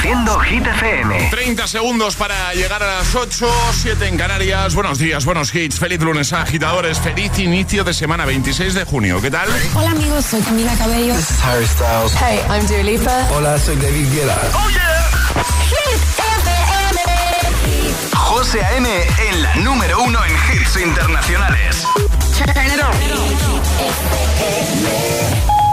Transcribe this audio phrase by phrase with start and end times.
[0.00, 1.28] Reproduciendo Hit FM.
[1.30, 3.46] 30 segundos para llegar a las 8,
[3.82, 4.74] 7 en Canarias.
[4.74, 5.78] Buenos días, buenos hits.
[5.78, 6.98] Feliz lunes, agitadores.
[6.98, 9.20] Feliz inicio de semana 26 de junio.
[9.20, 9.46] ¿Qué tal?
[9.74, 11.14] Hola amigos, soy Camila Cabello.
[11.14, 12.14] This is Harry Styles.
[12.14, 13.28] Hey, I'm Dua Lipa.
[13.30, 14.38] Hola, soy David Guetta.
[14.54, 15.10] ¡Oh, yeah!
[15.68, 17.00] Hit FM.
[18.16, 18.88] José A.M.
[19.28, 21.84] en la número uno en hits internacionales.
[22.38, 22.96] Turn it on.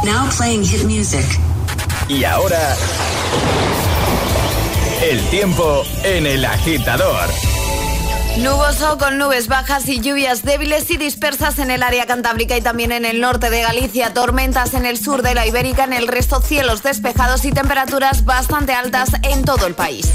[0.05, 1.25] Now playing hit music.
[2.09, 2.75] Y ahora...
[5.01, 7.29] El tiempo en el agitador.
[8.37, 12.91] Nuboso con nubes bajas y lluvias débiles y dispersas en el área cantábrica y también
[12.91, 16.41] en el norte de Galicia, tormentas en el sur de la Ibérica, en el resto
[16.41, 20.11] cielos despejados y temperaturas bastante altas en todo el país.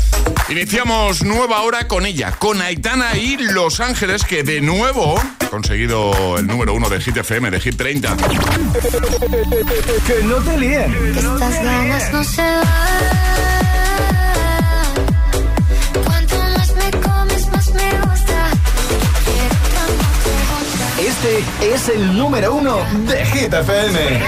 [0.48, 6.38] Iniciamos nueva hora con ella, con Aitana y Los Ángeles, que de nuevo ha conseguido
[6.38, 8.16] el número uno de Hit FM, de Hit 30.
[10.06, 11.14] Que no te líen.
[11.16, 13.51] Estas ganas no se van.
[21.24, 24.20] Este es el número uno de Hit FM.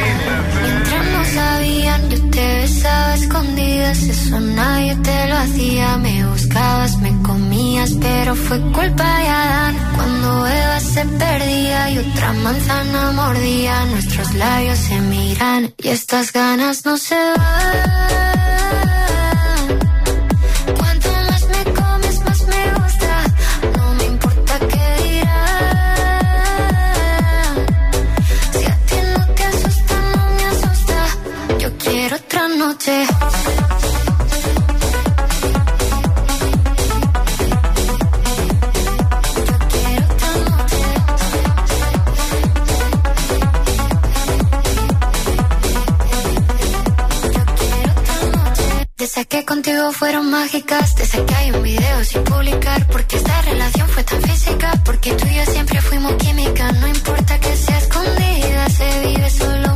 [0.62, 4.02] Mientras no sabían, yo te besaba escondidas.
[4.04, 5.98] Eso nadie te lo hacía.
[5.98, 9.76] Me buscabas, me comías, pero fue culpa de Adán.
[9.96, 16.84] Cuando Eva se perdía y otra manzana mordía, nuestros labios se miran y estas ganas
[16.84, 18.83] no se van.
[32.64, 32.70] De
[49.04, 53.42] esas que contigo fueron mágicas, de esas que hay un video sin publicar, porque esta
[53.42, 57.76] relación fue tan física, porque tú y yo siempre fuimos química, no importa que sea
[57.76, 59.73] escondida, se vive solo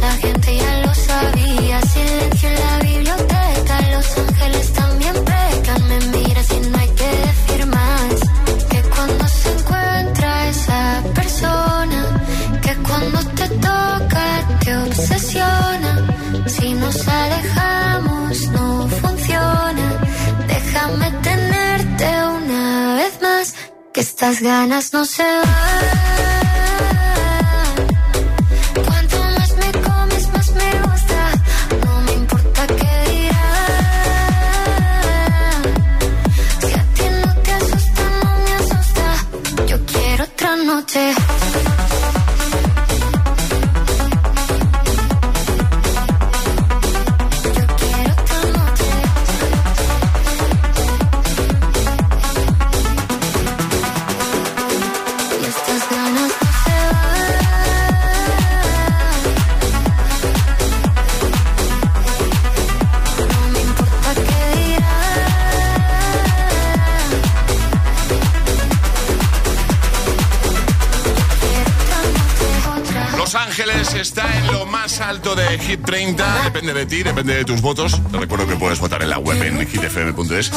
[0.00, 6.48] la gente ya lo sabía, silencio en la biblioteca, los ángeles también pecan, me miras
[6.50, 8.14] y no hay que decir más,
[8.70, 12.00] que cuando se encuentra esa persona,
[12.62, 14.24] que cuando te toca
[14.64, 15.92] te obsesiona,
[16.46, 19.86] si nos alejamos no funciona,
[20.46, 22.06] déjame tenerte
[22.38, 23.54] una vez más,
[23.92, 25.69] que estas ganas no se van.
[75.70, 76.42] Hit 30.
[76.42, 78.00] Depende de ti, depende de tus votos.
[78.10, 80.50] Te recuerdo que puedes votar en la web en hitfm.es.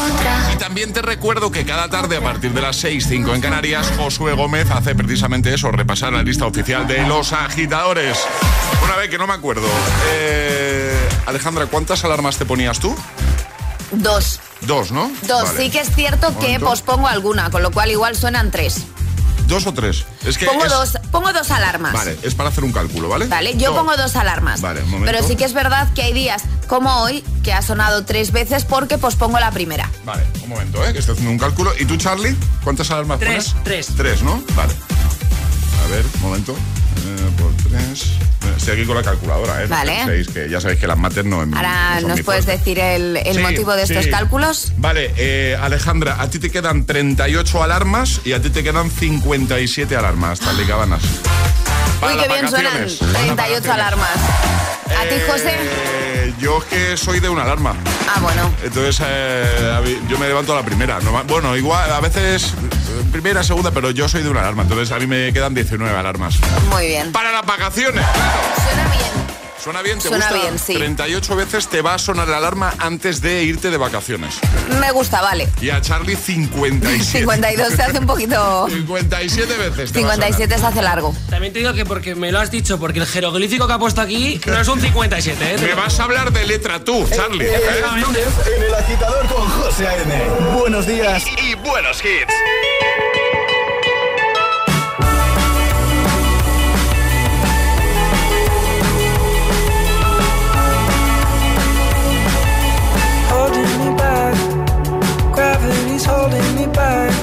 [0.51, 3.93] Y también te recuerdo que cada tarde a partir de las 6, 5 en Canarias,
[3.95, 8.17] Josué Gómez hace precisamente eso, repasar la lista oficial de los agitadores.
[8.83, 9.67] Una vez que no me acuerdo.
[10.13, 10.97] Eh,
[11.27, 12.95] Alejandra, ¿cuántas alarmas te ponías tú?
[13.91, 14.39] Dos.
[14.61, 15.11] Dos, ¿no?
[15.27, 15.43] Dos.
[15.43, 15.59] Vale.
[15.59, 18.81] Sí que es cierto que pospongo alguna, con lo cual igual suenan tres.
[19.53, 20.03] ¿Dos o tres?
[20.25, 21.93] Es que Pongo es- dos, pongo dos alarmas.
[21.93, 23.27] Vale, es para hacer un cálculo, ¿vale?
[23.27, 23.77] Vale, yo No.
[23.77, 24.61] pongo dos alarmas.
[24.61, 25.11] Vale, un momento.
[25.11, 28.65] Pero sí que es verdad que hay días como hoy que ha sonado tres veces
[28.65, 29.91] porque pospongo la primera.
[30.05, 30.91] Vale, un momento, ¿eh?
[30.91, 31.71] Que estoy haciendo un cálculo.
[31.79, 32.35] ¿Y tú, Charlie?
[32.63, 33.63] ¿Cuántas alarmas Tres, pones?
[33.63, 33.87] tres.
[33.95, 34.43] Tres, ¿no?
[34.55, 34.73] Vale.
[35.85, 36.55] A ver, un momento.
[37.05, 38.03] Eh, por tres.
[38.45, 39.67] Eh, Estoy aquí con la calculadora, ¿eh?
[39.67, 39.91] No Vale.
[40.05, 41.41] penséis que ya sabéis que las mates no.
[41.41, 44.73] Ahora nos puedes decir el, el Sí, motivo de estos cálculos.
[44.77, 49.95] Vale, eh, Alejandra, a ti te quedan 38 alarmas y a ti te quedan 57
[49.95, 51.01] alarmas, tal y cabanas.
[51.99, 52.93] Para Uy, qué bien suenan vacaciones.
[52.99, 53.69] Para las 38 vacaciones.
[53.69, 54.17] alarmas.
[54.97, 55.57] ¿A ti, José?
[56.43, 57.73] Yo es que soy de una alarma.
[58.13, 58.51] Ah, bueno.
[58.61, 60.99] Entonces, eh, yo me levanto a la primera.
[61.25, 64.63] Bueno, igual, a veces eh, primera, segunda, pero yo soy de una alarma.
[64.63, 66.35] Entonces, a mí me quedan 19 alarmas.
[66.69, 67.13] Muy bien.
[67.13, 68.03] Para las vacaciones.
[68.61, 69.22] Suena bien.
[69.63, 69.97] ¿Suena bien?
[69.97, 70.41] ¿Te Suena gusta?
[70.41, 70.73] bien, sí.
[70.75, 74.35] 38 veces te va a sonar la alarma antes de irte de vacaciones.
[74.81, 75.47] Me gusta, vale.
[75.61, 77.19] Y a Charlie 57.
[77.19, 78.67] 52 se hace un poquito...
[78.69, 79.91] 57 veces.
[79.93, 80.27] te va a sonar.
[80.33, 81.15] 57 se hace largo.
[81.29, 84.01] También te digo que porque me lo has dicho, porque el jeroglífico que ha puesto
[84.01, 85.57] aquí no es un 57, ¿eh?
[85.59, 87.45] Me vas a hablar de letra tú, Charlie.
[87.45, 87.61] ¿eh?
[88.01, 88.27] Lunes
[88.57, 90.23] en el agitador con José A.M.
[90.59, 91.23] Buenos días.
[91.41, 92.33] Y, y buenos hits.
[106.03, 107.13] Gravity's holding me back.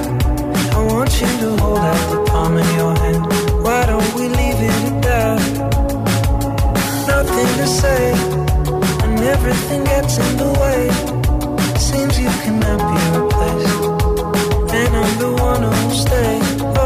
[0.75, 3.27] I want you to hold out the palm of your hand.
[3.63, 5.41] Why don't we leave it at that?
[7.07, 8.13] Nothing to say,
[9.05, 10.91] and everything gets in the way.
[11.79, 16.80] Seems you cannot be replaced, and I'm the one who'll stay.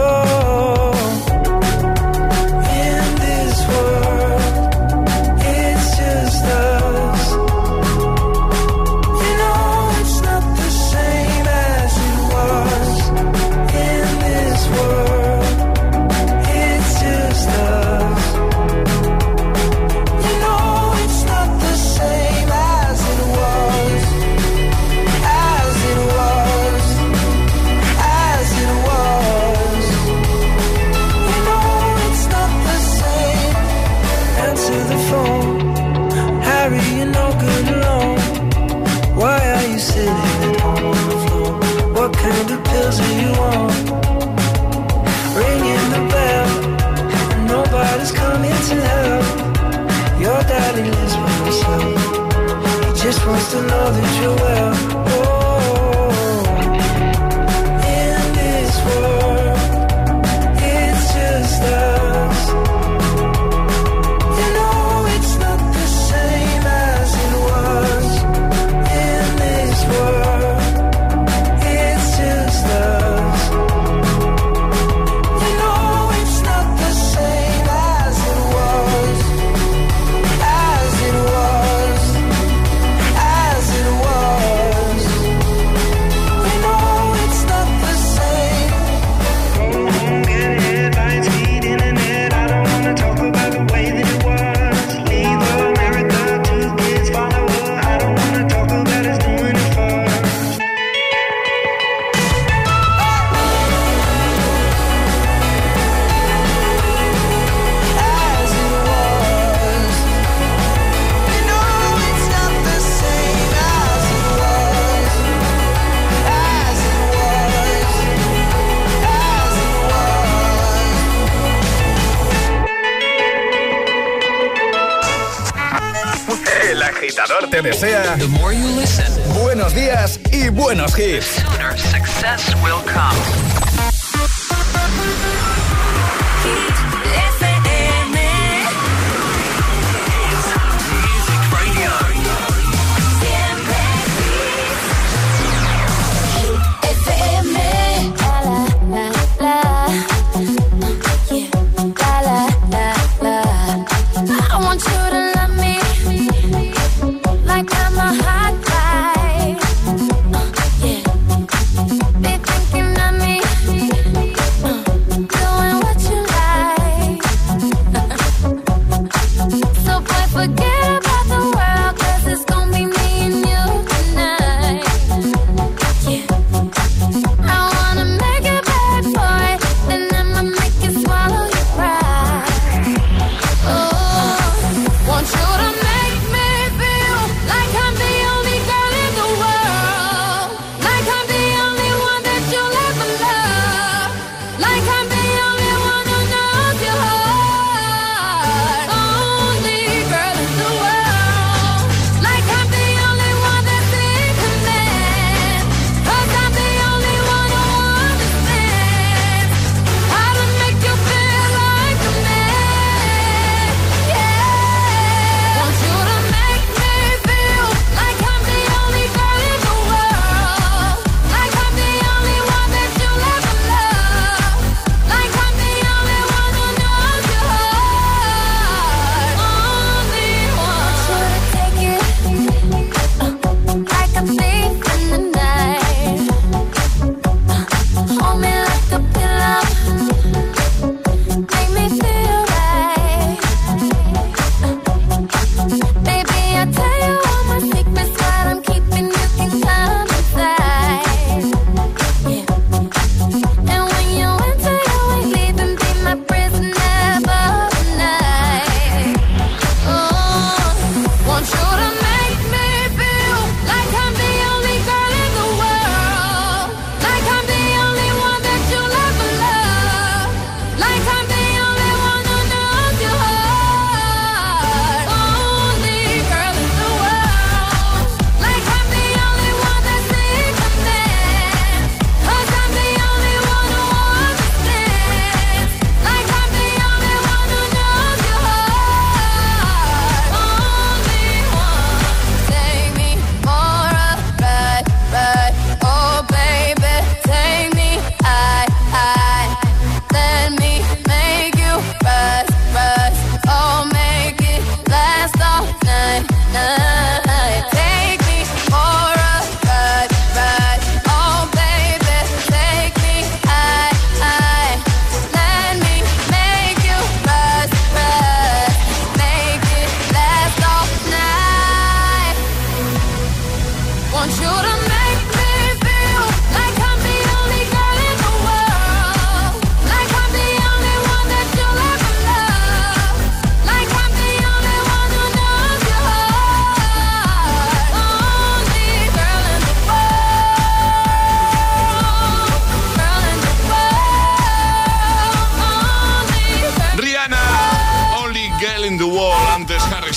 [127.35, 131.43] Agitador te desea The more you listen, Buenos días y buenos hits.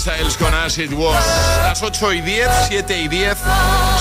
[0.08, 1.22] Styles con As It Was.
[1.64, 3.38] Las 8 y 10, 7 y 10.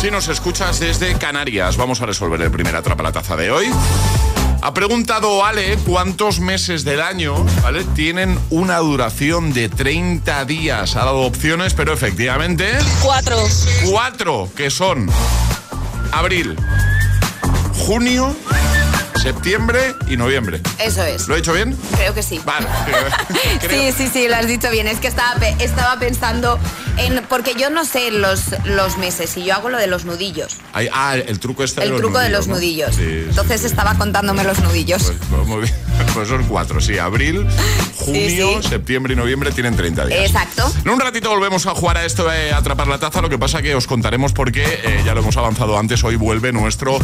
[0.00, 3.66] Si nos escuchas desde Canarias, vamos a resolver el primer atrapa la taza de hoy.
[4.62, 7.82] Ha preguntado Ale cuántos meses del año ¿vale?
[7.96, 10.94] tienen una duración de 30 días.
[10.94, 12.78] Ha dado opciones, pero efectivamente.
[13.02, 13.38] Cuatro.
[13.90, 15.10] Cuatro, que son
[16.12, 16.56] abril,
[17.84, 18.32] junio,
[19.26, 20.60] septiembre y noviembre.
[20.78, 21.26] Eso es.
[21.26, 21.76] ¿Lo he hecho bien?
[21.96, 22.40] Creo que sí.
[22.44, 22.68] Vale.
[23.68, 24.86] Sí, sí, sí, lo has dicho bien.
[24.86, 26.60] Es que estaba, estaba pensando
[26.96, 27.24] en.
[27.28, 30.56] Porque yo no sé los, los meses y yo hago lo de los nudillos.
[30.72, 32.54] Ah, el truco de El los truco de los ¿no?
[32.54, 32.94] nudillos.
[32.94, 33.66] Sí, Entonces sí.
[33.66, 35.02] estaba contándome los nudillos.
[35.02, 35.74] Pues, pues muy bien.
[36.14, 36.98] Pues son cuatro, sí.
[36.98, 37.46] Abril,
[37.96, 38.68] junio, sí.
[38.68, 40.20] septiembre y noviembre tienen 30 días.
[40.20, 40.70] Exacto.
[40.82, 43.20] En un ratito volvemos a jugar a esto de atrapar la taza.
[43.20, 46.16] Lo que pasa que os contaremos por qué, eh, ya lo hemos avanzado antes, hoy
[46.16, 46.98] vuelve nuestro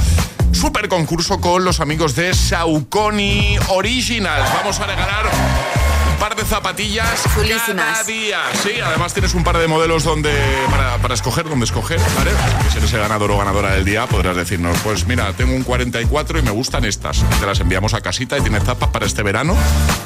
[0.53, 4.49] super concurso con los amigos de Saucony Originals.
[4.55, 7.99] Vamos a regalar un par de zapatillas Chulísimas.
[7.99, 8.39] cada día.
[8.63, 10.33] Sí, además tienes un par de modelos donde
[10.71, 12.31] para, para escoger, donde escoger, ¿vale?
[12.63, 15.63] Que si eres el ganador o ganadora del día, podrás decirnos, pues mira, tengo un
[15.65, 17.25] 44 y me gustan estas.
[17.41, 19.57] Te las enviamos a casita y tienes zapas para este verano,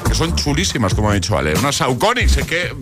[0.07, 1.53] que son chulísimas, como ha dicho Ale.
[1.59, 2.73] Unas Saucony, sé que,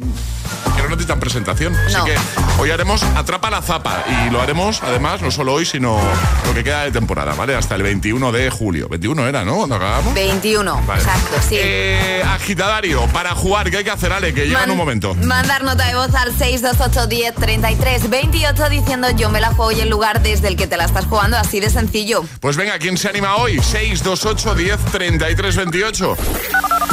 [0.76, 1.76] que no necesitan presentación.
[1.76, 2.06] Así No.
[2.06, 2.16] que
[2.60, 6.00] hoy haremos Atrapa la Zapa y lo haremos, además, no solo hoy, sino
[6.46, 7.56] lo que queda de temporada, ¿vale?
[7.56, 8.88] Hasta el 21 de julio.
[8.90, 9.56] 21 era, ¿no?
[9.58, 10.14] Cuando acabamos.
[10.14, 10.82] 21.
[10.86, 11.02] Vale.
[11.02, 11.56] Exacto, sí.
[11.58, 14.34] Eh, agitadario, para jugar, ¿qué hay que hacer, Ale?
[14.34, 15.16] Que llega en un momento.
[15.16, 19.80] Mandar nota de voz al 628 10 33 28 diciendo yo me la juego y
[19.82, 22.24] el lugar desde el que te la estás jugando, así de sencillo.
[22.40, 23.60] Pues venga, ¿quién se anima hoy?
[23.62, 26.18] 628 10 33 28.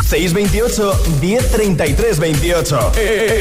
[0.08, 2.92] 628 1033 28.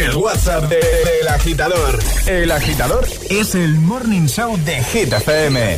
[0.01, 1.99] El WhatsApp de- del agitador.
[2.25, 5.77] El agitador es el morning show de Hit FM.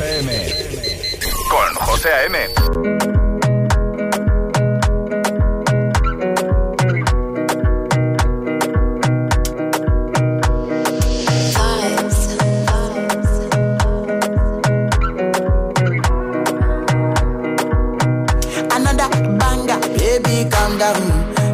[1.50, 2.38] Con José A.M.
[18.76, 19.80] another banger.
[19.98, 21.02] Baby, calm down,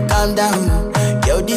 [0.07, 0.68] calm down.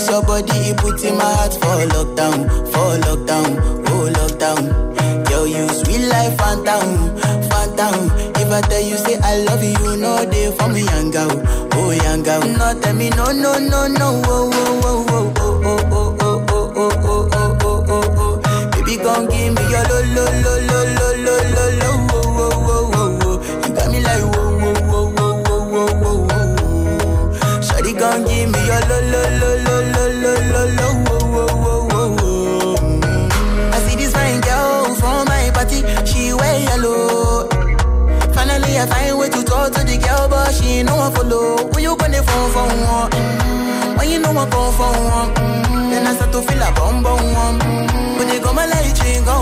[0.02, 3.54] This your body, it put in my heart for lockdown, for lockdown,
[3.86, 5.30] oh lockdown.
[5.30, 7.14] Yo, you sweet life, phantom,
[7.48, 8.10] phantom.
[8.34, 11.30] If I tell you say I love you, know they for me, young girl,
[11.74, 12.40] oh young girl.
[12.40, 16.72] No, tell me no, no, no, no, oh, oh, oh, oh, oh, oh, oh, oh,
[16.74, 18.70] oh, oh, oh, oh, oh, oh, oh.
[18.72, 21.11] Baby, gon' give me your lo, lo, lo, lo, lo, lo, lo,
[42.32, 43.10] You phone for one?
[43.10, 43.98] Mm.
[43.98, 45.30] When you know I come for one?
[45.36, 45.90] Mm.
[45.90, 47.58] Then I start to feel a bum bum one.
[47.60, 48.18] Mm.
[48.18, 49.41] When they go my light, you go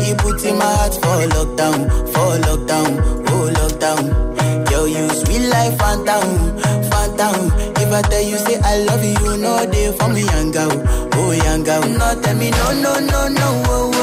[0.11, 2.91] it puts in my heart for lockdown, for lockdown,
[3.31, 4.03] oh lockdown.
[4.71, 6.27] Yo, you sweet life, phantom,
[6.91, 7.51] phantom.
[7.81, 9.57] If I tell you say I love you, you know
[9.97, 10.71] for me, young girl,
[11.15, 11.81] oh young girl.
[11.87, 14.00] No, tell me no, no, no, no, oh, oh,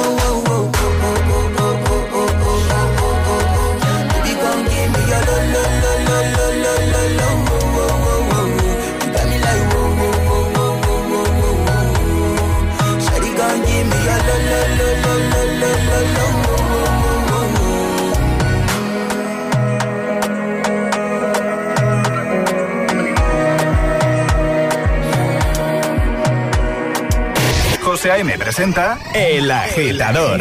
[28.08, 28.38] José A.M.
[28.38, 30.40] presenta El Agitador.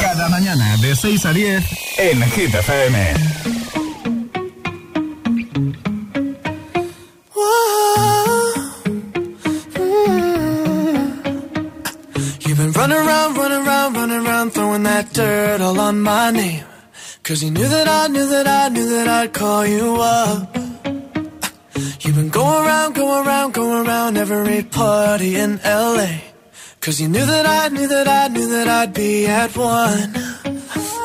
[0.00, 1.64] Cada mañana de 6 a 10
[1.98, 3.14] en Hit FM.
[12.40, 16.64] You've been running around, running around, running around, throwing that dirt all on my name.
[17.22, 20.56] Cause you knew that I knew that I knew that I'd call you up.
[22.00, 26.33] You've been going around, going around, going around every party in LA.
[26.84, 30.12] Cause you knew that I knew that I knew that I'd be at one.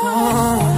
[0.03, 0.68] Oh,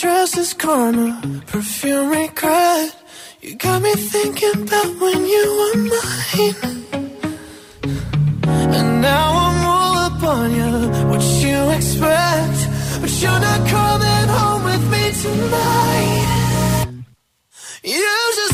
[0.00, 2.94] dress is karma, perfume regret.
[3.40, 6.84] You got me thinking about when you were mine.
[8.76, 10.72] And now I'm all up on you.
[11.10, 12.58] What you expect?
[13.00, 16.32] But you're not coming home with me tonight.
[17.84, 18.51] You just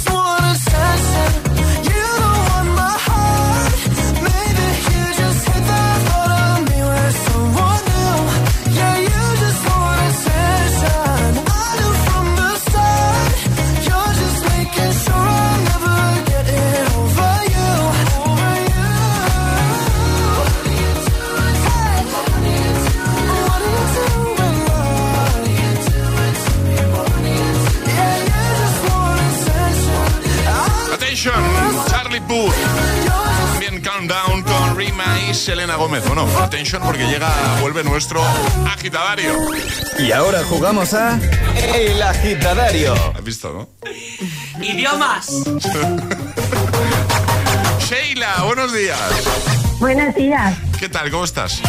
[35.38, 36.04] Selena Gómez.
[36.06, 38.22] Bueno, attention porque llega, vuelve nuestro
[38.66, 39.32] agitadario.
[39.98, 41.18] Y ahora jugamos a
[41.74, 42.94] El Agitadario.
[43.14, 43.68] ¿Has visto, no?
[44.62, 45.28] Idiomas.
[47.88, 48.98] Sheila, buenos días.
[49.78, 50.54] Buenos días.
[50.78, 51.10] ¿Qué tal?
[51.10, 51.60] ¿Cómo estás?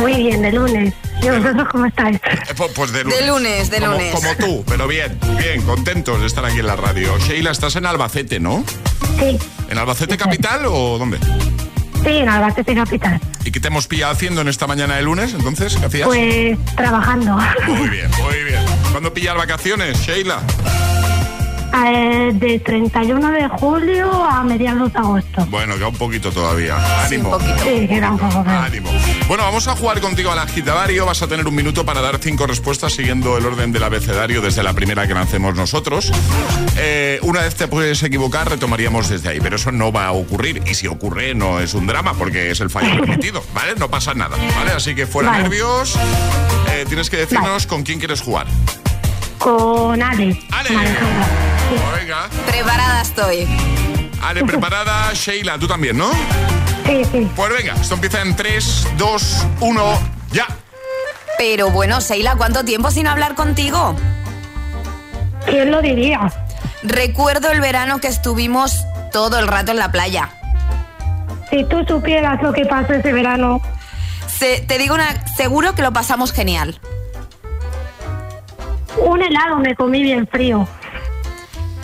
[0.00, 0.92] Muy bien, de lunes.
[1.22, 2.16] ¿Y vosotros cómo estáis?
[2.16, 3.18] Eh, pu- Pues de lunes.
[3.20, 4.14] De lunes, de lunes.
[4.14, 7.16] Como tú, pero bien, bien, contentos de estar aquí en la radio.
[7.18, 8.64] Sheila, estás en Albacete, ¿no?
[9.18, 9.38] Sí,
[9.70, 11.18] ¿En Albacete capital o dónde?
[12.04, 13.20] Sí, en Albacete Capital.
[13.44, 15.76] ¿Y qué te hemos pillado haciendo en esta mañana de lunes, entonces?
[15.76, 16.06] ¿Qué hacías?
[16.06, 17.36] Pues trabajando.
[17.66, 18.64] Muy bien, muy bien.
[18.90, 20.40] ¿Cuándo pillas vacaciones, Sheila?
[21.76, 25.44] Eh, de 31 de julio a mediados de agosto.
[25.46, 26.76] Bueno, queda un poquito todavía.
[27.04, 27.36] Ánimo.
[27.64, 28.64] Sí, queda un poco menos.
[28.64, 28.90] Ánimo.
[29.26, 31.04] Bueno, vamos a jugar contigo al agitadario.
[31.04, 34.62] Vas a tener un minuto para dar cinco respuestas siguiendo el orden del abecedario desde
[34.62, 36.12] la primera que lancemos nosotros.
[36.76, 39.40] Eh, una vez te puedes equivocar, retomaríamos desde ahí.
[39.40, 40.62] Pero eso no va a ocurrir.
[40.66, 43.42] Y si ocurre, no es un drama porque es el fallo permitido.
[43.52, 43.74] ¿Vale?
[43.76, 44.36] No pasa nada.
[44.56, 44.70] ¿Vale?
[44.76, 45.42] Así que fuera Vale.
[45.42, 45.96] nervios.
[46.70, 48.46] Eh, tienes que decirnos con quién quieres jugar.
[49.38, 50.40] Con Ale.
[51.98, 52.28] Venga.
[52.46, 53.46] Preparada estoy.
[54.22, 55.12] Ale, preparada.
[55.12, 56.10] Sheila, tú también, ¿no?
[56.86, 57.28] Sí, sí.
[57.36, 59.98] Pues venga, esto empieza en 3, 2, 1,
[60.32, 60.46] ya.
[61.38, 63.96] Pero bueno, Sheila, ¿cuánto tiempo sin hablar contigo?
[65.46, 66.32] ¿Quién lo diría?
[66.82, 70.30] Recuerdo el verano que estuvimos todo el rato en la playa.
[71.50, 73.60] Si tú supieras lo que pasó ese verano,
[74.26, 76.78] Se- te digo una, seguro que lo pasamos genial.
[78.96, 80.66] un helado me comí bien frío.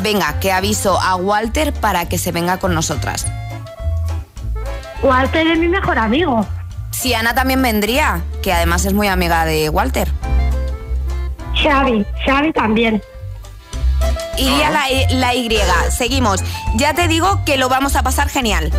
[0.02, 3.26] Venga, que aviso a Walter para que se venga con nosotras.
[5.02, 6.46] Walter es mi mejor amigo.
[6.90, 10.10] Si Ana también vendría, que además es muy amiga de Walter.
[11.62, 13.02] Xavi, Xavi también.
[14.36, 15.50] Iría la, la Y.
[15.90, 16.42] Seguimos.
[16.76, 18.72] Ya te digo que lo vamos a pasar genial.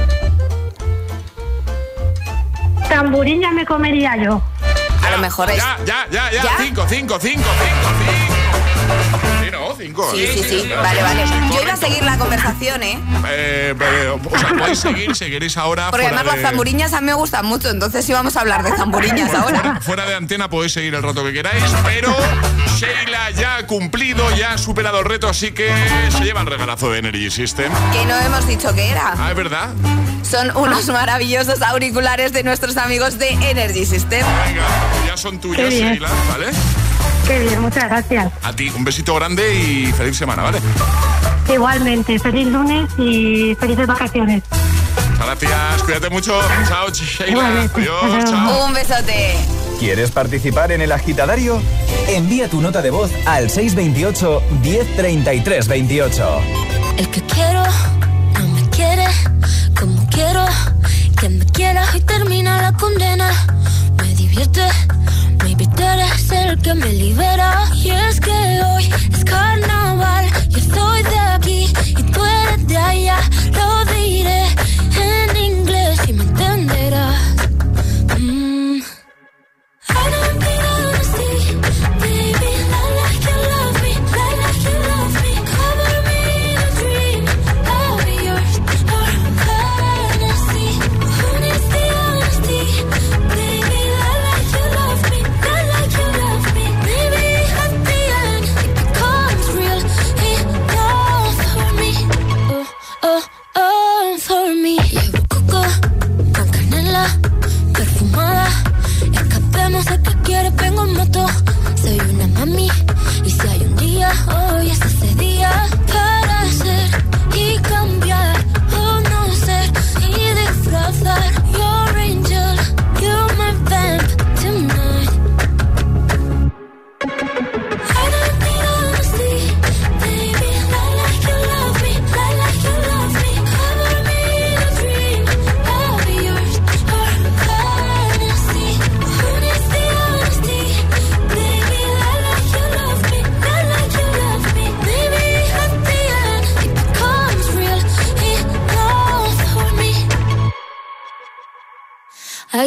[2.90, 4.42] Tamburín ya me comería yo.
[5.06, 5.58] A lo mejor es.
[5.58, 6.44] Ya, ya, ya, ya.
[6.44, 6.58] ¿Ya?
[6.60, 7.44] 5, 5, 5, 5,
[9.22, 9.31] 5.
[9.52, 10.12] Sí, no, 5.
[10.16, 10.70] Sí, sí, sí.
[10.70, 11.26] Vale, vale.
[11.54, 13.00] Yo iba a seguir la conversación, ¿eh?
[13.28, 15.92] Eh, eh, o sea, podéis seguir, seguiréis ahora.
[15.92, 18.72] Porque fuera además las zamburiñas a mí me gustan mucho, entonces íbamos a hablar de
[18.76, 19.80] zamburiñas ahora.
[19.82, 22.16] Fuera de antena podéis seguir el rato que queráis, pero
[22.78, 25.72] Sheila ya ha cumplido, ya ha superado el reto, así que
[26.10, 27.72] se lleva el regalazo de Energy System.
[27.92, 29.14] Que no hemos dicho que era.
[29.18, 29.70] Ah, es verdad.
[30.24, 34.26] Son unos maravillosos auriculares de nuestros amigos de Energy System.
[34.46, 34.68] Venga,
[35.06, 35.70] ya son bien.
[35.70, 36.52] Sheila, ¿vale?
[37.28, 38.32] Qué bien, muchas gracias.
[38.44, 40.60] A ti, un besito grande y feliz semana, ¿vale?
[41.54, 44.44] Igualmente, feliz lunes y felices vacaciones.
[45.18, 46.40] Gracias, cuídate mucho.
[46.68, 47.62] Chao, Sheila.
[47.74, 48.66] Adiós, chao.
[48.66, 49.38] Un besote.
[49.80, 51.62] ¿Quieres participar en el agitadario?
[52.08, 56.42] Envía tu nota de voz al 628 1033 28.
[56.98, 57.64] El que quiero
[58.34, 59.06] no me quiere
[59.80, 60.46] como quiero
[61.20, 63.32] que me quiera y termina la condena.
[63.98, 64.62] Me divierte,
[65.68, 67.66] tú eres el que me libera.
[67.76, 73.18] Y es que hoy es carnaval, yo soy de aquí y tú eres de allá.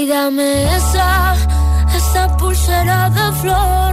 [0.05, 1.35] Ay, dame esa,
[1.97, 3.84] esa pulsera de flores.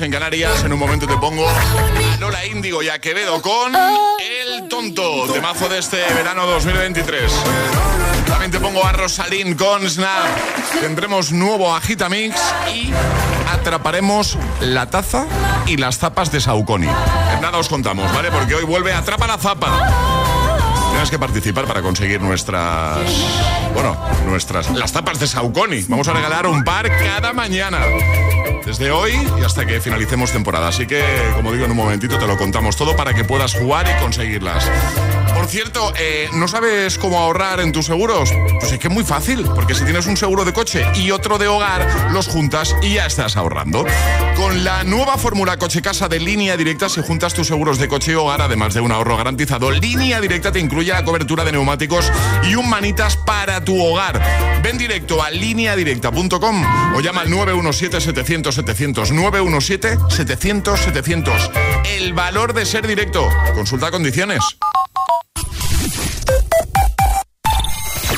[0.00, 0.64] En Canarias.
[0.64, 5.68] En un momento te pongo a Lola Índigo y a Quevedo con El Tonto, temazo
[5.68, 7.32] de este verano 2023.
[8.26, 10.26] También te pongo a Rosalín con Snap.
[10.80, 12.34] Tendremos nuevo Agitamix
[12.74, 12.90] y
[13.50, 15.26] atraparemos la taza
[15.66, 16.88] y las zapas de Saucony.
[17.34, 18.30] En nada os contamos, ¿vale?
[18.30, 19.70] Porque hoy vuelve Atrapa la Zapa.
[20.90, 22.98] Tienes que participar para conseguir nuestras.
[23.72, 24.70] Bueno, nuestras.
[24.70, 25.84] Las tapas de Saucony.
[25.88, 27.78] Vamos a regalar un par cada mañana.
[28.66, 30.66] Desde hoy y hasta que finalicemos temporada.
[30.66, 31.00] Así que,
[31.36, 34.68] como digo, en un momentito te lo contamos todo para que puedas jugar y conseguirlas.
[35.36, 38.32] Por cierto, eh, ¿no sabes cómo ahorrar en tus seguros?
[38.58, 41.36] Pues es que es muy fácil, porque si tienes un seguro de coche y otro
[41.36, 43.84] de hogar, los juntas y ya estás ahorrando.
[44.34, 48.12] Con la nueva fórmula Coche Casa de Línea Directa, si juntas tus seguros de coche
[48.12, 52.10] y hogar, además de un ahorro garantizado, Línea Directa te incluye la cobertura de neumáticos
[52.42, 54.20] y un manitas para tu hogar.
[54.62, 56.64] Ven directo a lineadirecta.com
[56.96, 59.12] o llama al 917-700-700.
[59.12, 61.50] 917-700-700.
[61.96, 63.28] El valor de ser directo.
[63.54, 64.40] Consulta condiciones.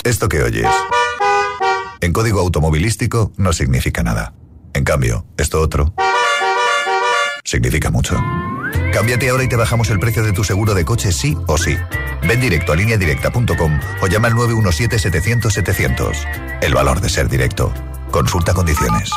[0.08, 0.66] Esto que oyes,
[2.00, 4.32] en código automovilístico no significa nada.
[4.72, 5.92] En cambio, esto otro
[7.44, 8.16] significa mucho.
[8.90, 11.76] Cámbiate ahora y te bajamos el precio de tu seguro de coche sí o sí.
[12.26, 16.58] Ven directo a lineadirecta.com o llama al 917-700-700.
[16.62, 17.70] El valor de ser directo.
[18.10, 19.10] Consulta condiciones.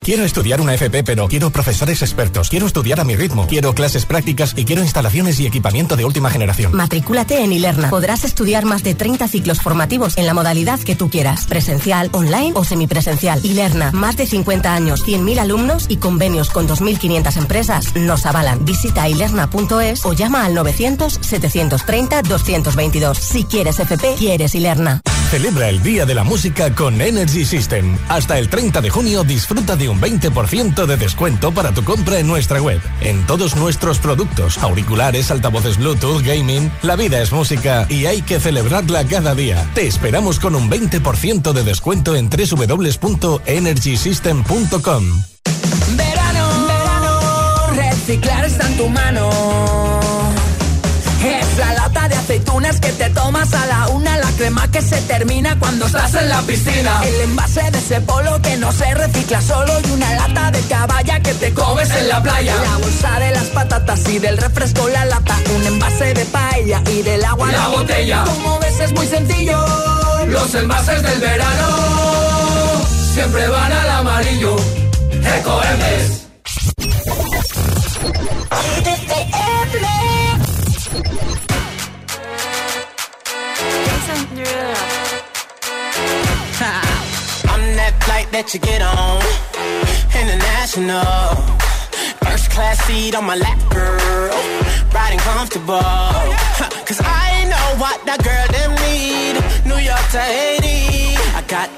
[0.00, 2.48] Quiero estudiar una FP, pero quiero profesores expertos.
[2.48, 3.46] Quiero estudiar a mi ritmo.
[3.46, 6.74] Quiero clases prácticas y quiero instalaciones y equipamiento de última generación.
[6.74, 7.90] Matricúlate en Ilerna.
[7.90, 11.46] Podrás estudiar más de 30 ciclos formativos en la modalidad que tú quieras.
[11.46, 13.44] Presencial, online o semipresencial.
[13.44, 13.90] Ilerna.
[13.92, 18.64] Más de 50 años, 100.000 alumnos y convenios con 2.500 empresas nos avalan.
[18.64, 23.14] Visita ilerna.es o llama al 900-730-222.
[23.14, 25.02] Si quieres FP, quieres Ilerna.
[25.30, 27.98] Celebra el Día de la Música con Energy System.
[28.08, 32.26] Hasta el 30 de junio disfruta de un 20% de descuento para tu compra en
[32.26, 32.80] nuestra web.
[33.00, 38.40] En todos nuestros productos, auriculares, altavoces Bluetooth, gaming, la vida es música y hay que
[38.40, 39.68] celebrarla cada día.
[39.74, 45.22] Te esperamos con un 20% de descuento en www.energysystem.com.
[45.96, 47.20] Verano, verano,
[47.74, 49.30] reciclar está en tu mano.
[51.24, 51.77] Es la
[52.48, 56.28] aceitunas que te tomas a la una, la crema que se termina cuando estás en
[56.28, 57.00] la piscina.
[57.04, 61.20] El envase de ese polo que no se recicla solo y una lata de caballa
[61.20, 62.54] que te comes en la playa.
[62.56, 67.02] La bolsa de las patatas y del refresco la lata, un envase de paella y
[67.02, 68.24] del agua La botella.
[68.24, 69.64] Como ves es muy sencillo.
[70.26, 71.66] Los envases del verano
[73.12, 74.56] siempre van al amarillo.
[75.38, 76.18] Ecoembes.
[84.08, 84.14] I'm
[87.76, 89.20] that flight that you get on.
[90.16, 91.36] International.
[92.24, 94.32] First class seat on my lap, girl.
[94.94, 95.76] Riding comfortable.
[96.88, 99.36] Cause I know what that girl them need.
[99.68, 101.12] New York to Haiti.
[101.36, 101.77] I got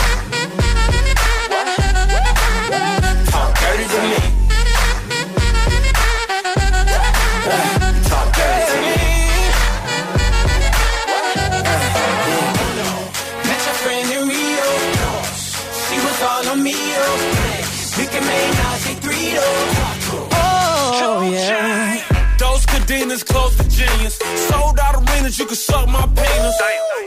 [23.11, 24.15] Close to genius.
[24.47, 26.61] Sold out arenas, you can suck my penis.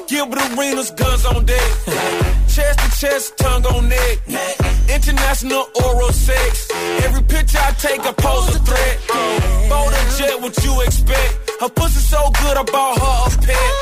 [0.06, 1.70] Gilbert Arenas, guns on deck.
[2.54, 4.18] chest to chest, tongue on neck.
[4.92, 6.70] International oral sex.
[7.04, 8.96] Every picture I take, I pose a threat.
[9.70, 11.50] Bold and jet, what you expect?
[11.62, 13.72] Her pussy so good, I bought her a pet.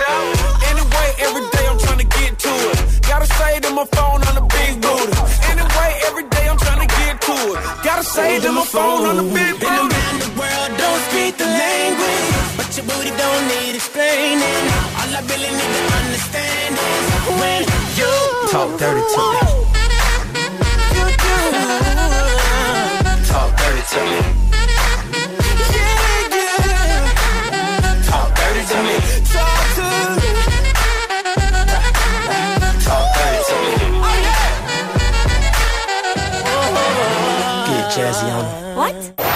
[0.71, 3.03] Anyway, every day I'm trying to get to it.
[3.03, 5.13] Gotta say to my phone on the big booty.
[5.51, 7.83] Anyway, every day I'm trying to get to it.
[7.83, 10.22] Gotta say to my phone on the big booty.
[11.33, 12.57] Speak the language.
[12.57, 14.65] But your booty don't need explaining.
[14.99, 17.07] All I really need to understand is
[17.41, 17.63] when
[17.99, 18.13] you
[18.51, 19.41] talk dirty to me.
[23.29, 24.21] Talk dirty to me.
[28.09, 28.97] Talk dirty to me.
[29.33, 29.85] Talk to
[30.19, 30.29] me.
[32.85, 33.73] Talk dirty to me.
[36.45, 36.77] Oh,
[37.69, 38.45] Get jazzy on.
[38.77, 39.32] What?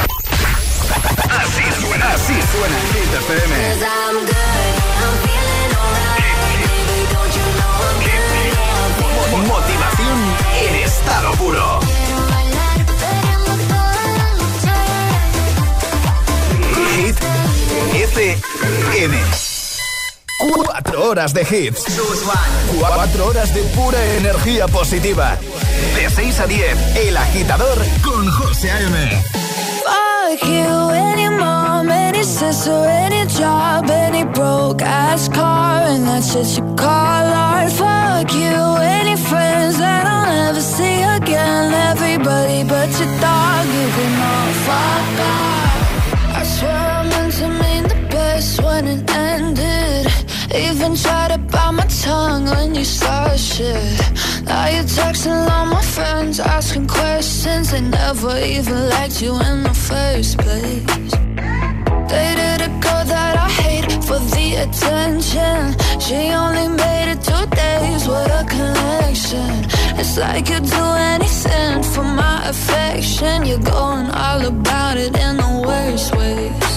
[1.56, 2.12] Así suena.
[2.12, 2.76] Así suena.
[2.92, 3.54] Hit FM.
[9.46, 10.18] Motivación
[10.60, 11.80] en estado puro.
[16.94, 17.16] Hit
[17.94, 19.16] FM.
[20.38, 21.84] Cuatro horas de hits.
[22.78, 25.38] Cuatro horas de pura energía positiva.
[25.94, 29.45] De 6 a 10, El Agitador con José A.M.
[30.26, 36.58] Fuck you, any mom, any sister, any job, any broke ass car, and that's shit
[36.58, 37.70] you call art.
[37.70, 38.58] Fuck you,
[38.98, 41.72] any friends that I'll never see again.
[41.92, 46.36] Everybody but your dog, you can all fuck off.
[46.38, 49.25] I swear I meant to mean the best when it ended.
[50.56, 54.00] Even tried to bite my tongue when you started shit.
[54.44, 57.70] Now you're texting all my friends, asking questions.
[57.72, 61.12] They never even liked you in the first place.
[62.08, 65.76] Dated a girl that I hate for the attention.
[66.00, 69.52] She only made it two days with a connection.
[70.00, 73.44] It's like you'd do anything for my affection.
[73.44, 76.72] You're going all about it in the worst ways.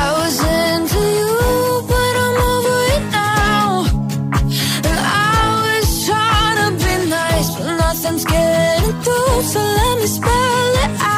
[0.00, 1.34] I was into you,
[9.40, 11.17] So let me spell it out.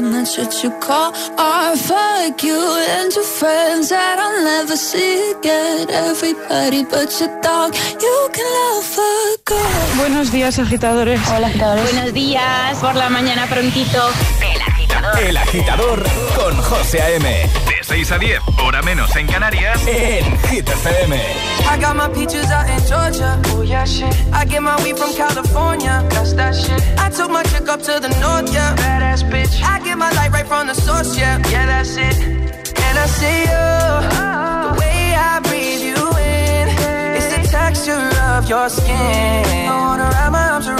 [0.00, 1.78] and that's what you call art.
[1.78, 2.60] Fuck you
[2.96, 5.88] and your friends that I'll never see again.
[5.90, 9.96] Everybody but your dog, you can love a girl.
[9.98, 11.20] Buenos días, agitadores.
[11.28, 11.92] Hola, agitadores.
[11.92, 14.10] Buenos días, por la mañana prontito.
[15.20, 16.02] El Agitador
[16.36, 17.69] con José A.M.
[17.90, 19.80] De 6 a 10, hora menos en Canarias.
[19.84, 21.12] En Hit FM.
[21.16, 23.36] I got my peaches out in Georgia.
[23.46, 24.14] Oh yeah, shit.
[24.32, 26.04] I get my weed from California.
[26.10, 26.80] That's that shit.
[26.98, 28.76] I took my chick up to the north, yeah.
[28.76, 29.60] Badass bitch.
[29.64, 31.38] I get my light right from the source, yeah.
[31.50, 32.16] Yeah, that's it.
[32.78, 33.66] And I see you.
[34.68, 36.68] The way I breathe you in.
[37.16, 39.66] It's the texture of your skin.
[39.68, 40.79] I wanna wrap my arms around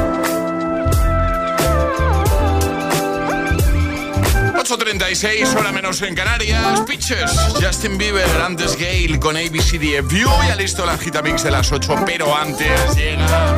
[4.61, 6.81] 8.36, hora menos en Canarias.
[6.81, 10.29] Pitches, Justin Bieber, antes Gale con ABCDFU.
[10.47, 13.55] Ya listo la gita mix de las 8, pero antes llega.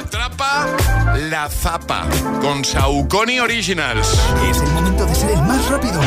[0.00, 0.66] Atrapa
[1.28, 2.06] la zapa
[2.40, 4.08] con Saucony Originals.
[4.50, 6.00] Es el momento de ser el más rápido.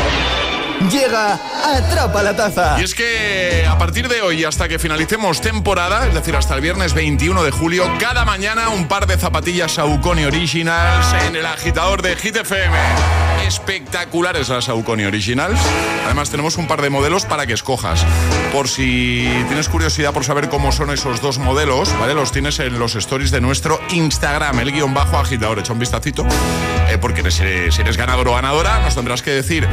[0.89, 2.77] Llega Atrapa la Taza.
[2.79, 6.61] Y es que a partir de hoy hasta que finalicemos temporada, es decir, hasta el
[6.61, 12.01] viernes 21 de julio, cada mañana un par de zapatillas Saucony Originals en el agitador
[12.01, 13.20] de Hit FM.
[13.51, 15.59] Espectaculares las Saucony Originals.
[16.05, 18.05] Además tenemos un par de modelos para que escojas.
[18.53, 22.13] Por si tienes curiosidad por saber cómo son esos dos modelos, ¿vale?
[22.13, 25.59] Los tienes en los stories de nuestro Instagram, el guion bajo agitador.
[25.59, 26.25] Echa un vistacito,
[26.87, 29.67] eh, porque si eres, si eres ganador o ganadora, nos tendrás que decir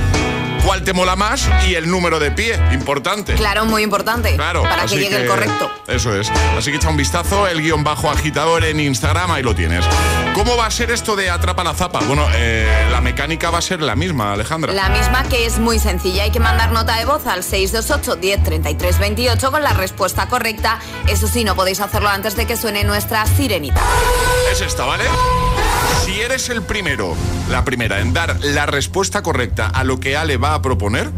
[0.69, 3.33] cuál te mola más y el número de pie, importante.
[3.37, 4.37] Claro, muy importante.
[4.37, 4.65] Claro.
[4.65, 5.71] Para que llegue el correcto.
[5.87, 6.31] Eso es.
[6.59, 9.87] Así que echa un vistazo, el guion bajo agitador en Instagram, ahí lo tienes.
[10.35, 12.01] ¿Cómo va a ser esto de atrapa la zapa?
[12.01, 14.75] Bueno, eh, la mecánica va a ser la misma, Alejandra.
[14.75, 16.25] La misma que es muy sencilla.
[16.25, 20.81] Hay que mandar nota de voz al 628 10 33 28 con la respuesta correcta.
[21.07, 23.81] Eso sí, no podéis hacerlo antes de que suene nuestra sirenita.
[24.53, 25.05] Es esta, ¿vale?
[26.05, 27.15] Si eres el primero,
[27.51, 31.11] la primera en dar la respuesta correcta a lo que Ale va a proponer,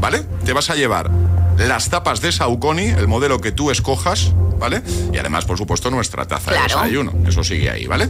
[0.00, 0.22] ¿vale?
[0.44, 1.10] Te vas a llevar
[1.58, 4.82] las tapas de Saucony, el modelo que tú escojas, ¿vale?
[5.12, 6.74] Y además, por supuesto, nuestra taza de Claro.
[6.80, 7.12] desayuno.
[7.28, 8.08] Eso sigue ahí, ¿vale?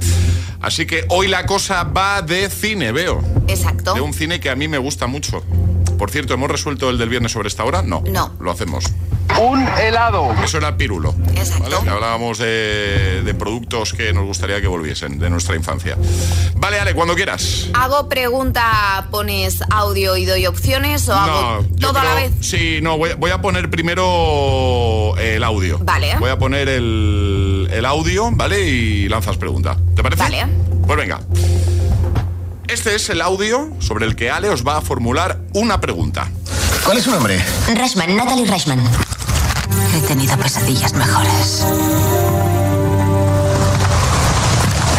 [0.61, 3.23] Así que hoy la cosa va de cine, veo.
[3.49, 3.95] Exacto.
[3.95, 5.43] De un cine que a mí me gusta mucho.
[5.99, 7.83] Por cierto, ¿hemos resuelto el del viernes sobre esta hora?
[7.83, 8.03] No.
[8.07, 8.33] No.
[8.41, 8.85] Lo hacemos.
[9.41, 10.33] Un helado.
[10.45, 11.15] Eso era pirulo.
[11.35, 11.79] Exacto.
[11.79, 11.91] ¿vale?
[11.91, 15.97] Hablábamos de, de productos que nos gustaría que volviesen de nuestra infancia.
[16.57, 17.69] Vale, Ale, cuando quieras.
[17.75, 22.33] Hago pregunta, pones audio y doy opciones o hago yo todo a la vez.
[22.41, 25.79] Sí, no, voy, voy a poner primero el audio.
[25.83, 26.17] Vale.
[26.19, 28.61] Voy a poner el, el audio, ¿vale?
[28.61, 29.77] Y lanzas pregunta.
[29.97, 30.23] ¿Te parece?
[30.23, 30.47] Vale.
[30.87, 31.21] Pues venga.
[32.75, 36.29] Este es el audio sobre el que Ale os va a formular una pregunta.
[36.85, 37.41] ¿Cuál es su nombre?
[37.73, 38.81] Rashman, Natalie Rashman.
[39.95, 41.65] He tenido pesadillas mejores.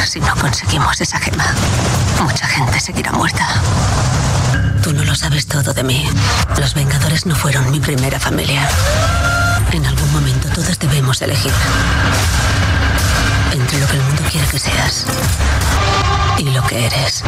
[0.07, 1.53] Si no conseguimos esa gema,
[2.23, 3.45] mucha gente seguirá muerta.
[4.81, 6.07] Tú no lo sabes todo de mí.
[6.57, 8.69] Los Vengadores no fueron mi primera familia.
[9.73, 11.51] En algún momento todos debemos elegir.
[13.51, 15.05] Entre lo que el mundo quiere que seas
[16.37, 17.23] y lo que eres.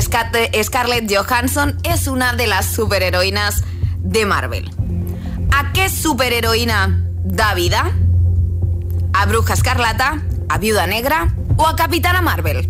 [0.00, 3.62] Scat- Scarlett Johansson es una de las superheroínas
[3.98, 4.70] de Marvel.
[5.52, 7.90] ¿A qué superheroína da vida?
[9.12, 10.22] ¿A Bruja Escarlata?
[10.48, 11.34] ¿A Viuda Negra?
[11.56, 12.68] ¿O a Capitana Marvel?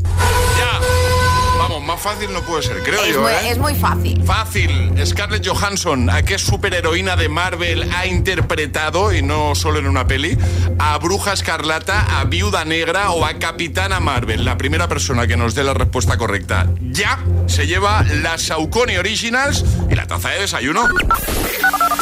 [1.72, 3.50] Vamos, más fácil no puede ser, creo Es yo, muy, ¿eh?
[3.50, 4.22] es muy fácil.
[4.24, 4.92] Fácil.
[5.06, 10.36] Scarlett Johansson, ¿a qué superheroína de Marvel ha interpretado, y no solo en una peli,
[10.78, 14.44] a Bruja Escarlata, a Viuda Negra o a Capitana Marvel?
[14.44, 19.64] La primera persona que nos dé la respuesta correcta ya se lleva las Saucony Originals
[19.90, 20.86] y la taza de desayuno.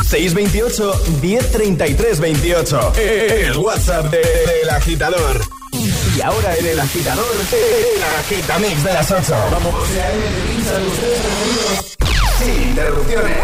[0.09, 2.93] 628 1033 28.
[2.97, 5.60] El WhatsApp de- del agitador.
[6.21, 9.35] Y ahora en el agitador, el agitamix de las 8.
[9.53, 9.75] Vamos.
[12.39, 13.39] Sin interrupciones.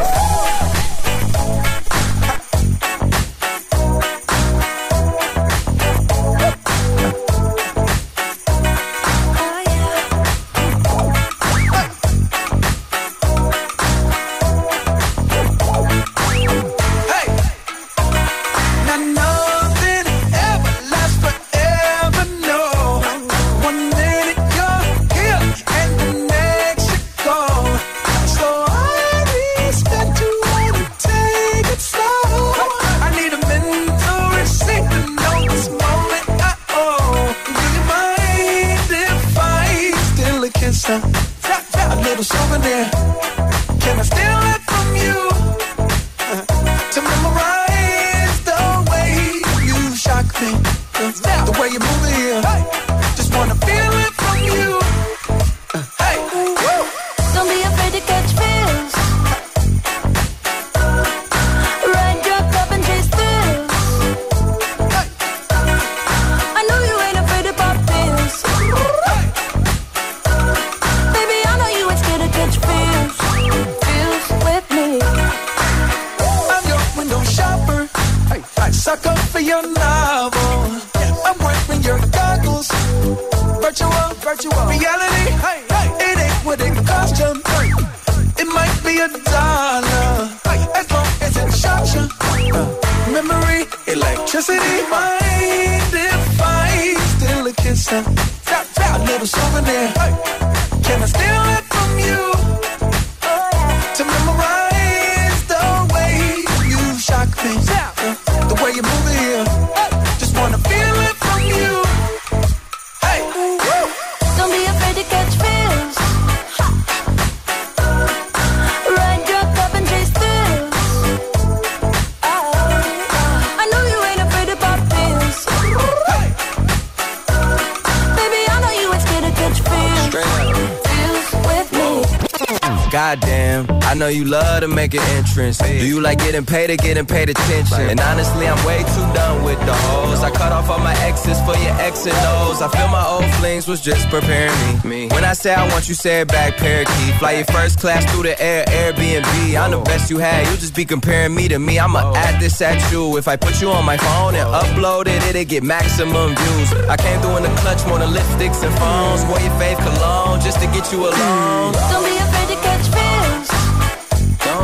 [134.06, 135.58] Know you love to make an entrance.
[135.58, 137.90] Do you like getting paid or getting paid attention?
[137.90, 140.22] And honestly, I'm way too done with the hoes.
[140.22, 142.62] I cut off all my exes for your X and O's.
[142.62, 144.52] I feel my old flings was just preparing
[144.84, 145.08] me.
[145.08, 147.14] When I say I want you, say it back, parakeet.
[147.18, 149.60] Fly your first class through the air, Airbnb.
[149.60, 150.46] I'm the best you had.
[150.48, 151.78] You just be comparing me to me.
[151.78, 152.14] I'ma oh.
[152.14, 153.16] add this at you.
[153.16, 154.62] If I put you on my phone and oh.
[154.62, 156.72] upload it, it'll get maximum views.
[156.88, 159.24] I came through in the clutch more than lipsticks and phones.
[159.26, 161.72] Wore your faith cologne just to get you alone.
[161.90, 162.25] Don't be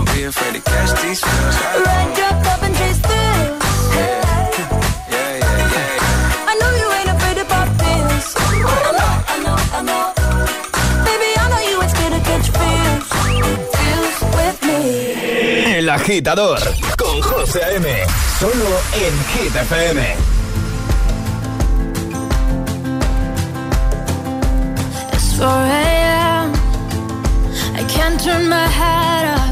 [0.05, 1.57] Don't be afraid to catch these feels.
[1.87, 3.63] Ride your cup and chase thrills.
[6.51, 8.35] I know you ain't afraid to pop pills.
[8.37, 10.05] I know, I know, I know.
[11.07, 13.07] Baby, I know you ain't scared to catch feels.
[13.77, 14.81] Feels with me.
[15.79, 16.59] El agitador
[16.99, 17.87] con José A.M.
[18.41, 18.71] Solo
[19.05, 20.01] en Hit FM.
[25.13, 26.53] It's 4 a.m.
[27.77, 29.52] I can't turn my head off.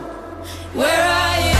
[0.73, 1.50] Where are you?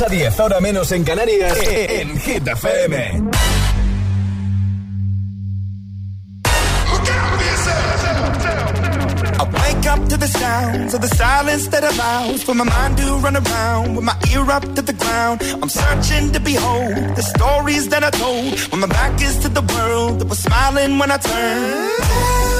[0.00, 3.30] 6 a 10, ahora menos en Canarias, en Hit FM.
[9.36, 13.18] I wake up to the sounds of the silence that allows for my mind to
[13.18, 15.42] run around with my ear up to the ground.
[15.60, 19.60] I'm searching to behold the stories that I told when my back is to the
[19.60, 22.59] world that was smiling when I turned.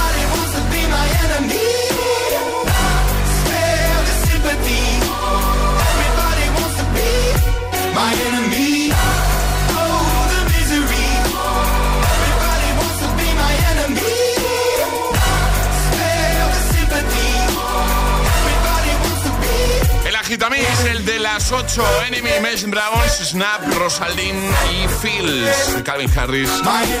[21.33, 26.49] las 8, Enemy, Imagine Dragons, Snap, Rosalind y Fields, Calvin Harris,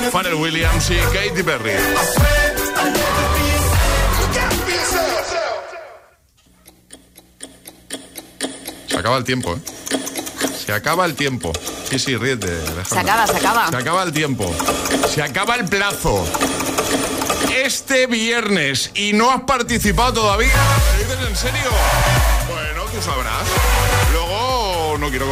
[0.09, 1.73] Pharrell Williams y Katy Perry.
[8.87, 9.59] Se acaba el tiempo, ¿eh?
[10.65, 11.51] Se acaba el tiempo.
[11.89, 12.57] Sí, sí, ríete.
[12.87, 13.69] Se acaba, se acaba.
[13.69, 14.55] Se acaba el tiempo.
[15.13, 16.25] Se acaba el plazo.
[17.53, 20.53] Este viernes y no has participado todavía.
[20.93, 21.69] ¿Me dices en serio?
[22.47, 23.90] Bueno, tú sabrás.
[25.01, 25.25] No quiero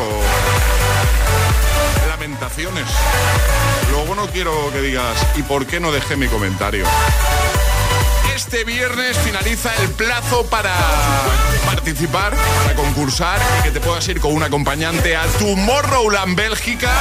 [2.07, 2.86] lamentaciones.
[3.91, 6.86] Luego no quiero que digas ¿y por qué no dejé mi comentario?
[8.36, 10.76] Este viernes finaliza el plazo para
[11.67, 16.91] participar, para concursar y que te puedas ir con un acompañante a Tomorrowland Bélgica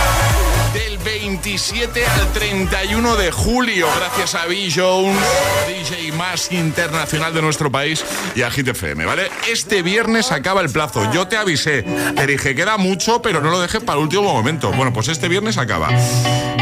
[0.74, 4.70] del 27 al 31 de julio, gracias a B.
[4.70, 5.18] Jones,
[5.66, 8.04] DJ más internacional de nuestro país
[8.34, 9.30] y a Hit FM, ¿vale?
[9.50, 11.10] Este viernes acaba el plazo.
[11.10, 14.70] Yo te avisé, te dije queda mucho, pero no lo dejes para el último momento.
[14.72, 15.88] Bueno, pues este viernes acaba.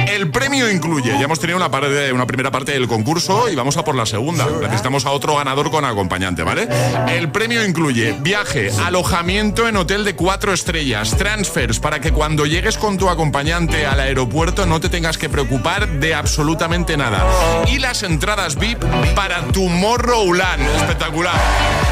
[0.07, 3.77] El premio incluye, ya hemos tenido una, parte, una primera parte del concurso y vamos
[3.77, 4.47] a por la segunda.
[4.63, 6.69] Necesitamos a otro ganador con acompañante, ¿vale?
[7.09, 12.79] El premio incluye viaje, alojamiento en hotel de cuatro estrellas, transfers para que cuando llegues
[12.79, 17.25] con tu acompañante al aeropuerto no te tengas que preocupar de absolutamente nada.
[17.67, 18.85] Y las entradas VIP
[19.15, 20.63] para Tomorrowland.
[20.77, 21.35] Espectacular.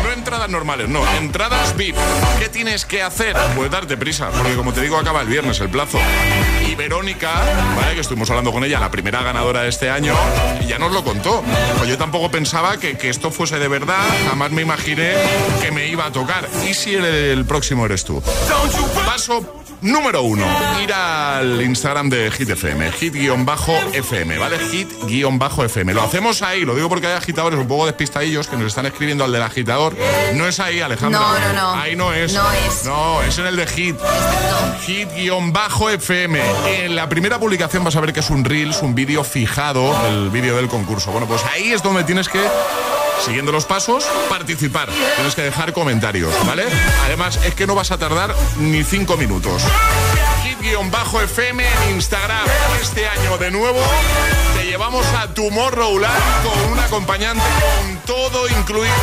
[0.04, 1.96] No entradas normales, no, entradas VIP.
[2.38, 3.36] ¿Qué tienes que hacer?
[3.56, 5.98] Pues darte prisa, porque como te digo, acaba el viernes el plazo.
[6.68, 7.32] Y Verónica,
[7.76, 7.94] ¿vale?
[7.94, 10.14] Que estuvimos hablando con ella, la primera ganadora de este año,
[10.60, 11.42] y ya nos lo contó.
[11.78, 15.14] Pues yo tampoco pensaba que, que esto fuese de verdad, jamás me imaginé
[15.62, 16.46] que me iba a tocar.
[16.68, 18.22] ¿Y si el, el próximo eres tú?
[19.06, 20.44] Paso número uno,
[20.82, 24.58] ir al Instagram de Hit FM, hit-fm, ¿vale?
[24.58, 25.94] Hit-fm.
[25.94, 29.24] Lo hacemos ahí, lo digo porque hay agitadores un poco despistadillos que nos están escribiendo
[29.24, 29.94] al del agitador.
[30.34, 31.20] No es ahí, Alejandra.
[31.20, 31.74] No, no, no.
[31.74, 32.32] Ahí no es.
[32.32, 32.84] No es.
[32.84, 33.96] No, es en el de Hit.
[34.86, 36.40] Hit-fm.
[36.66, 40.30] En la primera publicación vas a ver que es un Reels, un vídeo fijado, el
[40.30, 41.12] vídeo del concurso.
[41.12, 42.40] Bueno, pues ahí es donde tienes que
[43.24, 44.88] siguiendo los pasos, participar.
[45.16, 46.64] Tienes que dejar comentarios, ¿vale?
[47.04, 49.62] Además, es que no vas a tardar ni cinco minutos.
[50.90, 52.46] Bajo FM en Instagram.
[52.80, 53.80] Este año de nuevo
[54.56, 58.94] te llevamos a Tomorrowland con un acompañante, con todo incluido.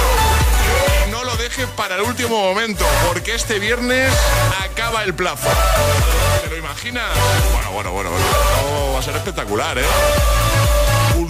[1.12, 4.12] No lo dejes para el último momento, porque este viernes
[4.64, 5.48] acaba el plazo.
[6.44, 7.10] ¿Te lo imaginas?
[7.54, 8.26] Bueno, bueno, bueno, bueno.
[8.66, 9.86] Oh, va a ser espectacular, ¿eh?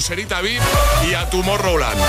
[0.01, 0.63] Pulserita VIP
[1.07, 2.01] y a Tomorrowland.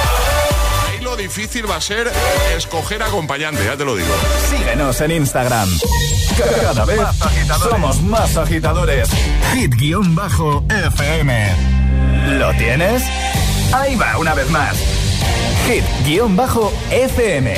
[0.88, 2.10] Ahí lo difícil va a ser
[2.56, 4.08] escoger acompañante, ya te lo digo.
[4.48, 5.68] Síguenos en Instagram.
[6.38, 7.00] Cada vez
[7.58, 9.10] somos más agitadores.
[9.52, 11.50] Hit-FM.
[12.38, 13.02] ¿Lo tienes?
[13.74, 14.74] Ahí va una vez más.
[15.68, 17.54] Hit-FM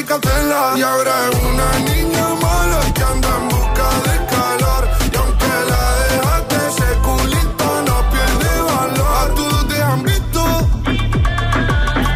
[0.00, 4.88] Y ahora es una niña mala que anda en busca de calor.
[5.12, 9.12] Y aunque la dejaste, ese culito no pierde valor.
[9.18, 10.68] A todos te han visto.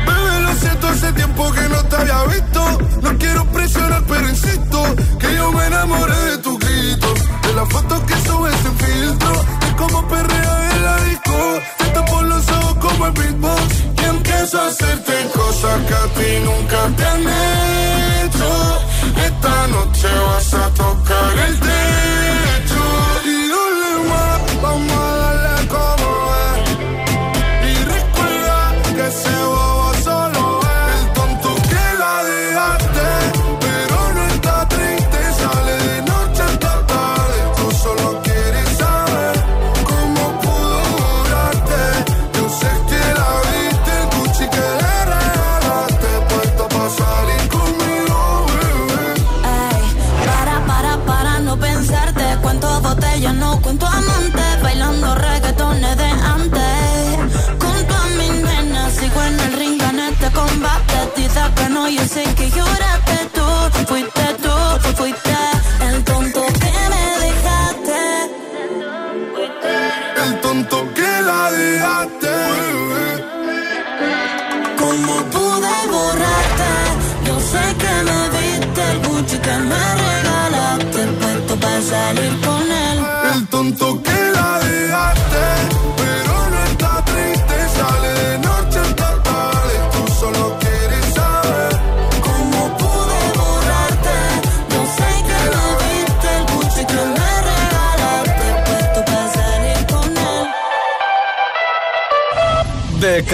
[0.07, 2.79] Bebé, lo siento, hace tiempo que no te había visto.
[3.03, 4.85] No quiero presionar, pero insisto
[5.19, 7.15] que yo me enamoré de tus gritos.
[7.43, 9.45] De las fotos que subes en filtro.
[9.67, 11.59] Es como perrea en la disco.
[11.93, 13.75] Te por los ojos como el beatbox.
[14.01, 15.12] Y empiezo a hacerte
[15.63, 18.49] cosas que a ti nunca te han hecho.
[19.25, 21.82] Esta noche vas a tocar el tema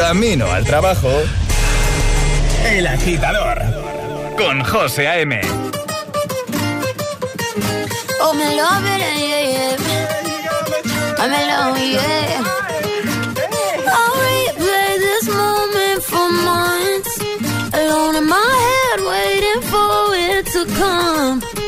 [0.08, 1.10] camino al trabajo.
[2.64, 3.58] El agitador
[4.38, 5.38] con José A.M.
[8.22, 9.76] Oh, me love it, yeah, oh, yeah.
[11.18, 12.42] I'm love, yeah.
[13.96, 17.20] I'll replay this moment for months.
[17.74, 21.67] Alone in my head, waiting for it to come.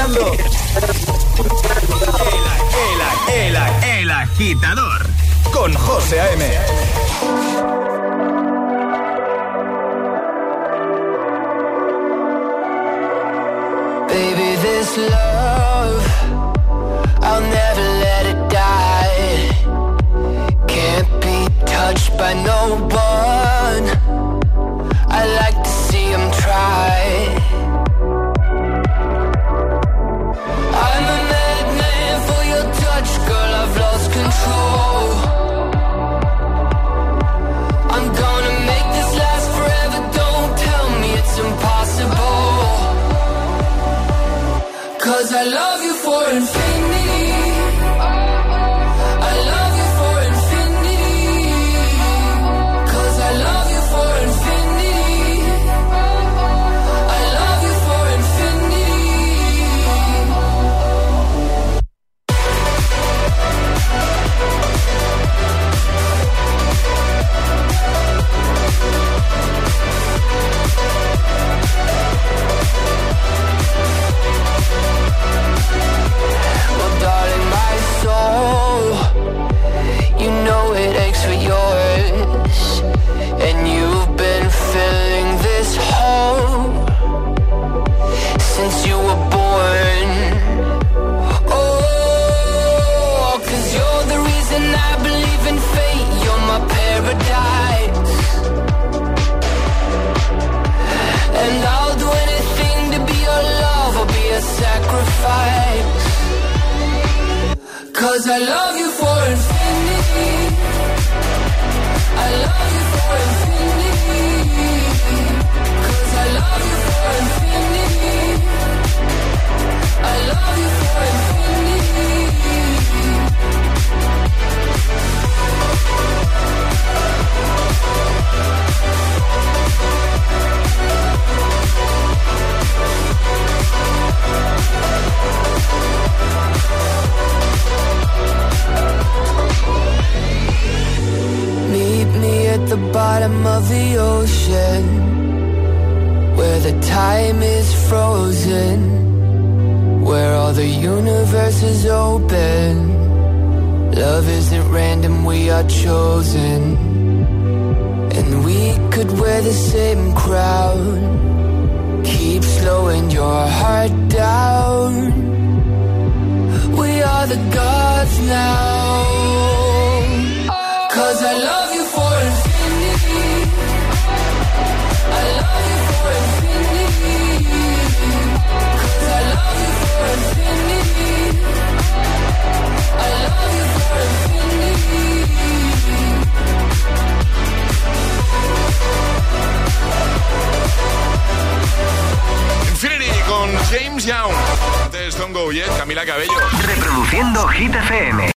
[0.00, 0.32] Escuchando
[3.28, 5.06] el, el, el, el agitador
[5.52, 6.59] con José A.M.